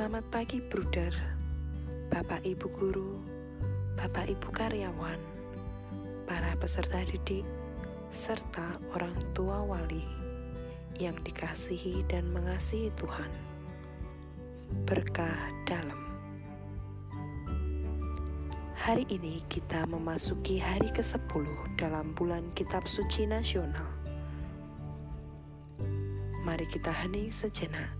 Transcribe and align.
Selamat 0.00 0.24
pagi, 0.32 0.64
Bruder, 0.64 1.12
Bapak 2.08 2.40
Ibu 2.40 2.72
guru, 2.72 3.20
Bapak 4.00 4.32
Ibu 4.32 4.48
karyawan, 4.48 5.20
para 6.24 6.56
peserta 6.56 7.04
didik, 7.04 7.44
serta 8.08 8.80
orang 8.96 9.12
tua 9.36 9.60
wali 9.60 10.00
yang 10.96 11.12
dikasihi 11.20 12.00
dan 12.08 12.32
mengasihi 12.32 12.88
Tuhan. 12.96 13.28
Berkah 14.88 15.36
dalam 15.68 16.00
Hari 18.80 19.04
ini 19.12 19.44
kita 19.52 19.84
memasuki 19.84 20.56
hari 20.64 20.88
ke-10 20.96 21.76
dalam 21.76 22.16
bulan 22.16 22.48
Kitab 22.56 22.88
Suci 22.88 23.28
Nasional. 23.28 23.84
Mari 26.48 26.64
kita 26.72 26.88
hening 26.88 27.28
sejenak 27.28 27.99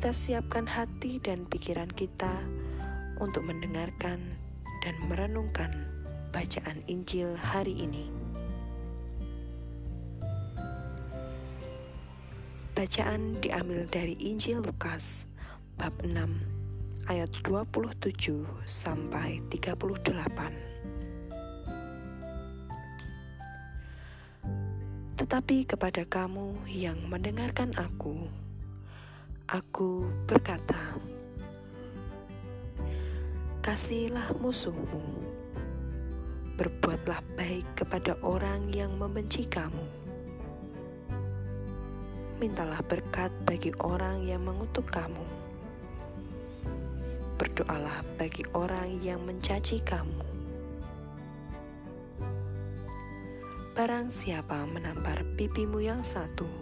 kita 0.00 0.16
siapkan 0.16 0.64
hati 0.64 1.20
dan 1.20 1.44
pikiran 1.44 1.92
kita 1.92 2.32
untuk 3.20 3.44
mendengarkan 3.44 4.32
dan 4.80 4.96
merenungkan 5.12 5.68
bacaan 6.32 6.80
Injil 6.88 7.36
hari 7.36 7.76
ini. 7.76 8.08
Bacaan 12.72 13.36
diambil 13.44 13.84
dari 13.92 14.16
Injil 14.24 14.64
Lukas 14.64 15.28
bab 15.76 15.92
6 16.00 16.16
ayat 17.04 17.28
27 17.44 18.40
sampai 18.64 19.44
38. 19.52 20.00
Tetapi 25.20 25.68
kepada 25.68 26.08
kamu 26.08 26.56
yang 26.72 26.96
mendengarkan 27.04 27.76
aku, 27.76 28.48
Aku 29.50 30.06
berkata, 30.30 30.78
"Kasihilah 33.58 34.30
musuhmu, 34.38 35.02
berbuatlah 36.54 37.18
baik 37.34 37.66
kepada 37.74 38.14
orang 38.22 38.70
yang 38.70 38.94
membenci 38.94 39.42
kamu, 39.50 39.82
mintalah 42.38 42.78
berkat 42.86 43.34
bagi 43.42 43.74
orang 43.82 44.22
yang 44.22 44.46
mengutuk 44.46 44.86
kamu, 44.86 45.26
berdoalah 47.34 48.06
bagi 48.22 48.46
orang 48.54 49.02
yang 49.02 49.18
mencaci 49.26 49.82
kamu." 49.82 50.22
Barang 53.74 54.14
siapa 54.14 54.62
menampar 54.70 55.26
pipimu 55.34 55.82
yang 55.82 56.06
satu, 56.06 56.59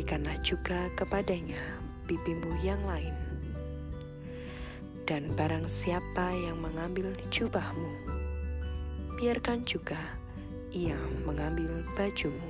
berikanlah 0.00 0.40
juga 0.40 0.88
kepadanya 0.96 1.60
pipimu 2.08 2.56
yang 2.64 2.80
lain. 2.88 3.12
Dan 5.04 5.36
barang 5.36 5.68
siapa 5.68 6.32
yang 6.32 6.56
mengambil 6.56 7.12
jubahmu, 7.28 8.08
biarkan 9.20 9.60
juga 9.68 10.00
ia 10.72 10.96
mengambil 11.28 11.84
bajumu. 12.00 12.48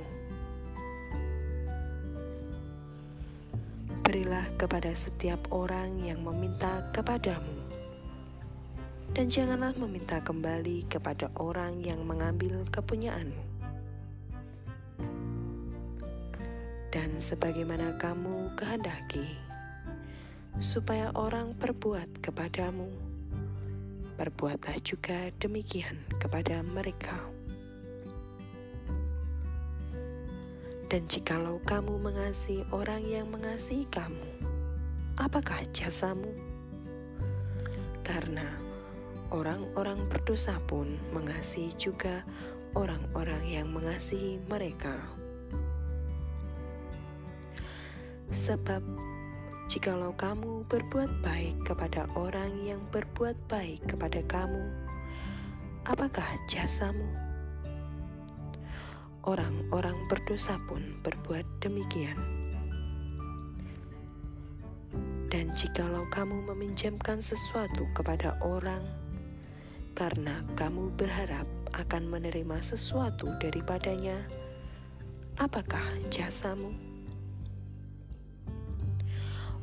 Berilah 4.07 4.47
kepada 4.55 4.95
setiap 4.95 5.51
orang 5.51 5.99
yang 6.07 6.23
meminta 6.23 6.87
kepadamu, 6.95 7.67
dan 9.11 9.27
janganlah 9.27 9.75
meminta 9.75 10.23
kembali 10.23 10.87
kepada 10.87 11.27
orang 11.35 11.83
yang 11.83 11.99
mengambil 12.07 12.63
kepunyaanmu 12.71 13.50
sebagaimana 17.21 18.01
kamu 18.01 18.49
kehendaki, 18.57 19.37
supaya 20.57 21.13
orang 21.13 21.53
berbuat 21.53 22.17
kepadamu, 22.17 22.89
berbuatlah 24.17 24.81
juga 24.81 25.29
demikian 25.37 26.01
kepada 26.17 26.65
mereka. 26.65 27.13
Dan 30.89 31.05
jikalau 31.05 31.61
kamu 31.61 32.01
mengasihi 32.01 32.65
orang 32.73 33.05
yang 33.05 33.29
mengasihi 33.29 33.85
kamu, 33.93 34.27
apakah 35.21 35.61
jasamu? 35.77 36.33
Karena 38.01 38.49
orang-orang 39.29 40.09
berdosa 40.09 40.57
pun 40.65 40.89
mengasihi 41.13 41.69
juga 41.77 42.25
orang-orang 42.73 43.45
yang 43.45 43.69
mengasihi 43.69 44.41
mereka. 44.49 45.20
Sebab, 48.31 48.79
jikalau 49.67 50.15
kamu 50.15 50.63
berbuat 50.71 51.19
baik 51.19 51.67
kepada 51.67 52.07
orang 52.15 52.63
yang 52.63 52.79
berbuat 52.87 53.35
baik 53.51 53.83
kepada 53.91 54.23
kamu, 54.23 54.71
apakah 55.83 56.31
jasamu? 56.47 57.11
Orang-orang 59.27 59.99
berdosa 60.07 60.55
pun 60.63 60.95
berbuat 61.03 61.43
demikian. 61.59 62.15
Dan 65.27 65.51
jikalau 65.51 66.07
kamu 66.07 66.55
meminjamkan 66.55 67.19
sesuatu 67.19 67.83
kepada 67.91 68.39
orang, 68.39 68.87
karena 69.91 70.39
kamu 70.55 70.87
berharap 70.95 71.51
akan 71.75 72.07
menerima 72.07 72.63
sesuatu 72.63 73.27
daripadanya, 73.43 74.23
apakah 75.35 75.99
jasamu? 76.07 76.90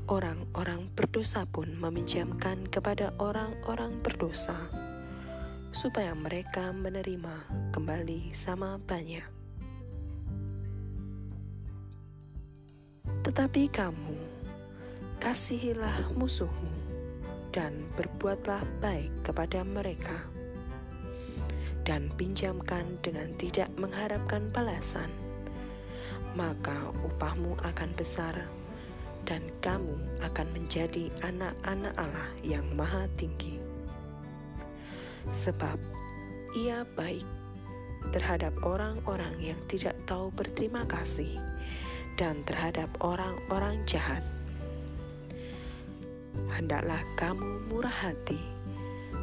Orang-orang 0.09 0.89
berdosa 0.97 1.45
pun 1.45 1.69
meminjamkan 1.77 2.65
kepada 2.73 3.13
orang-orang 3.21 4.01
berdosa, 4.01 4.57
supaya 5.69 6.17
mereka 6.17 6.73
menerima 6.73 7.45
kembali 7.77 8.33
sama 8.33 8.81
banyak. 8.81 9.25
Tetapi 13.21 13.69
kamu, 13.69 14.17
kasihilah 15.21 16.09
musuhmu, 16.17 16.73
dan 17.53 17.77
berbuatlah 18.01 18.65
baik 18.81 19.13
kepada 19.21 19.61
mereka, 19.61 20.25
dan 21.85 22.09
pinjamkan 22.17 22.97
dengan 23.05 23.29
tidak 23.37 23.69
mengharapkan 23.77 24.49
balasan, 24.57 25.13
maka 26.33 26.97
upahmu 27.05 27.61
akan 27.61 27.93
besar 27.93 28.49
dan 29.28 29.44
kamu 29.61 29.93
akan 30.25 30.49
menjadi 30.56 31.12
anak-anak 31.21 31.93
Allah 32.00 32.33
yang 32.41 32.65
maha 32.72 33.05
tinggi. 33.21 33.61
Sebab 35.28 35.77
ia 36.56 36.89
baik 36.97 37.28
terhadap 38.09 38.56
orang-orang 38.65 39.37
yang 39.37 39.61
tidak 39.69 39.93
tahu 40.09 40.33
berterima 40.33 40.89
kasih 40.89 41.37
dan 42.16 42.41
terhadap 42.49 42.89
orang-orang 43.05 43.84
jahat. 43.84 44.25
Hendaklah 46.49 47.05
kamu 47.21 47.69
murah 47.69 47.93
hati, 47.93 48.41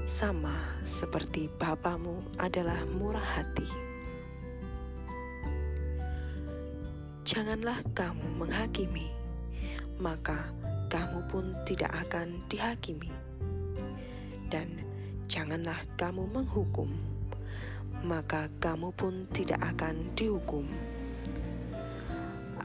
sama 0.05 0.53
seperti 0.85 1.49
Bapamu 1.57 2.22
adalah 2.37 2.85
murah 2.85 3.25
hati. 3.41 3.66
Janganlah 7.25 7.81
kamu 7.97 8.37
menghakimi, 8.37 9.09
maka 10.00 10.51
kamu 10.91 11.19
pun 11.31 11.45
tidak 11.63 11.91
akan 12.07 12.39
dihakimi. 12.51 13.11
Dan 14.51 14.79
janganlah 15.28 15.79
kamu 15.97 16.29
menghukum, 16.29 16.91
maka 18.05 18.47
kamu 18.61 18.94
pun 18.94 19.25
tidak 19.34 19.59
akan 19.75 20.08
dihukum. 20.14 20.67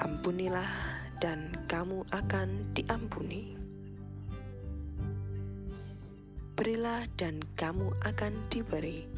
Ampunilah, 0.01 0.71
dan 1.21 1.53
kamu 1.69 2.05
akan 2.13 2.49
diampuni. 2.73 3.57
Berilah, 6.57 7.09
dan 7.17 7.41
kamu 7.57 7.93
akan 8.05 8.33
diberi 8.53 9.09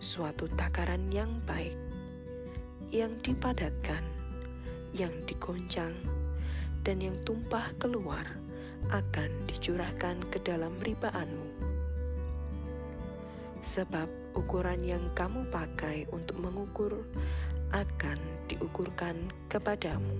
suatu 0.00 0.48
takaran 0.56 1.08
yang 1.08 1.40
baik, 1.48 1.76
yang 2.92 3.12
dipadatkan, 3.24 4.04
yang 4.92 5.12
digoncang 5.24 5.92
dan 6.86 7.02
yang 7.02 7.18
tumpah 7.26 7.66
keluar 7.82 8.22
akan 8.94 9.30
dicurahkan 9.50 10.22
ke 10.30 10.38
dalam 10.38 10.70
ribaanmu. 10.78 11.50
Sebab 13.58 14.06
ukuran 14.38 14.78
yang 14.86 15.02
kamu 15.18 15.50
pakai 15.50 16.06
untuk 16.14 16.38
mengukur 16.38 16.94
akan 17.74 18.18
diukurkan 18.46 19.18
kepadamu. 19.50 20.14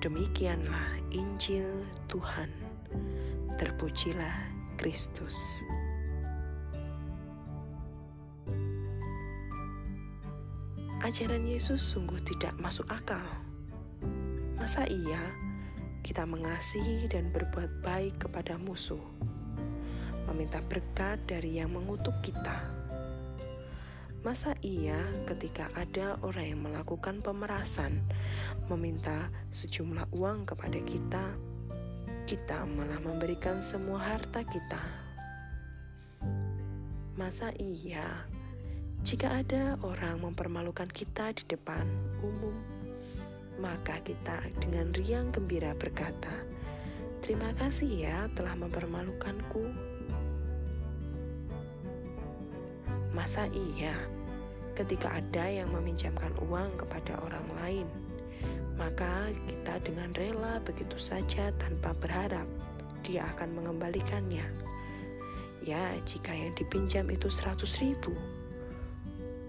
Demikianlah 0.00 0.96
Injil 1.12 1.68
Tuhan. 2.08 2.48
Terpujilah 3.60 4.48
Kristus. 4.80 5.36
Ajaran 11.04 11.44
Yesus 11.44 11.84
sungguh 11.84 12.18
tidak 12.24 12.56
masuk 12.56 12.88
akal 12.88 13.22
Masa 14.62 14.86
iya 14.86 15.18
kita 16.06 16.22
mengasihi 16.22 17.10
dan 17.10 17.34
berbuat 17.34 17.82
baik 17.82 18.22
kepada 18.22 18.54
musuh, 18.62 19.02
meminta 20.30 20.62
berkat 20.62 21.18
dari 21.26 21.58
yang 21.58 21.74
mengutuk 21.74 22.14
kita. 22.22 22.62
Masa 24.22 24.54
iya 24.62 25.02
ketika 25.26 25.66
ada 25.74 26.14
orang 26.22 26.46
yang 26.46 26.62
melakukan 26.62 27.18
pemerasan, 27.26 28.06
meminta 28.70 29.34
sejumlah 29.50 30.06
uang 30.14 30.46
kepada 30.46 30.78
kita, 30.86 31.34
kita 32.30 32.62
malah 32.62 33.02
memberikan 33.02 33.58
semua 33.58 33.98
harta 33.98 34.46
kita? 34.46 34.78
Masa 37.18 37.50
iya 37.58 38.30
jika 39.02 39.42
ada 39.42 39.74
orang 39.82 40.22
mempermalukan 40.22 40.86
kita 40.86 41.34
di 41.34 41.50
depan 41.50 41.82
umum, 42.22 42.71
maka 43.62 44.02
kita 44.02 44.42
dengan 44.58 44.90
riang 44.90 45.30
gembira 45.30 45.70
berkata, 45.78 46.34
"Terima 47.22 47.54
kasih 47.54 47.86
ya 47.86 48.26
telah 48.34 48.58
mempermalukanku." 48.58 49.70
Masa 53.14 53.46
iya 53.54 53.94
ketika 54.74 55.14
ada 55.14 55.46
yang 55.46 55.70
meminjamkan 55.70 56.34
uang 56.42 56.74
kepada 56.74 57.22
orang 57.22 57.46
lain, 57.62 57.88
maka 58.74 59.30
kita 59.46 59.78
dengan 59.86 60.10
rela 60.18 60.58
begitu 60.66 60.98
saja 60.98 61.54
tanpa 61.62 61.94
berharap 62.02 62.50
dia 63.06 63.30
akan 63.38 63.54
mengembalikannya. 63.54 64.44
Ya, 65.62 65.94
jika 66.02 66.34
yang 66.34 66.50
dipinjam 66.58 67.06
itu 67.06 67.30
seratus 67.30 67.78
ribu, 67.78 68.10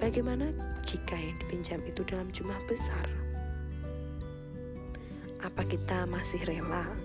Bagaimana 0.03 0.51
jika 0.83 1.15
yang 1.15 1.39
dipinjam 1.39 1.79
itu 1.87 2.03
dalam 2.03 2.27
jumlah 2.35 2.59
besar? 2.67 3.07
Apa 5.43 5.67
kita 5.67 6.07
masih 6.07 6.39
rela 6.47 7.02